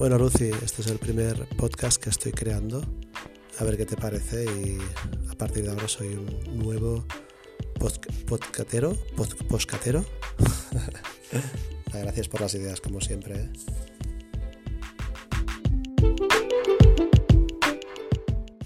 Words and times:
Bueno, 0.00 0.16
Lucy, 0.16 0.48
este 0.64 0.80
es 0.80 0.86
el 0.86 0.98
primer 0.98 1.46
podcast 1.58 2.02
que 2.02 2.08
estoy 2.08 2.32
creando. 2.32 2.82
A 3.58 3.64
ver 3.64 3.76
qué 3.76 3.84
te 3.84 3.96
parece 3.98 4.46
y 4.46 4.78
a 5.30 5.34
partir 5.34 5.62
de 5.64 5.72
ahora 5.72 5.86
soy 5.88 6.14
un 6.14 6.58
nuevo 6.58 7.04
podcatero. 8.26 8.96
Postcatero. 9.46 10.06
Gracias 11.92 12.28
por 12.28 12.40
las 12.40 12.54
ideas, 12.54 12.80
como 12.80 13.02
siempre. 13.02 13.40
¿eh? 13.40 13.50